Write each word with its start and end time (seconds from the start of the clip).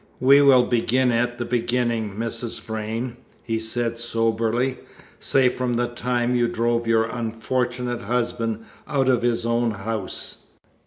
"We 0.19 0.41
will 0.41 0.63
begin 0.65 1.11
at 1.11 1.37
the 1.37 1.45
beginning, 1.45 2.15
Mrs. 2.17 2.59
Vrain," 2.59 3.17
he 3.43 3.59
said 3.59 3.99
soberly, 3.99 4.79
"say 5.19 5.47
from 5.47 5.75
the 5.75 5.89
time 5.89 6.33
you 6.33 6.47
drove 6.47 6.87
your 6.87 7.05
unfortunate 7.05 8.01
husband 8.01 8.65
out 8.87 9.07
of 9.07 9.21
his 9.21 9.45
own 9.45 9.69
house." 9.69 10.47